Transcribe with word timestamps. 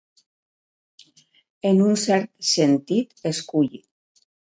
En 1.73 1.83
un 1.89 2.01
cert 2.07 2.35
sentit, 2.55 3.17
esculli. 3.35 3.87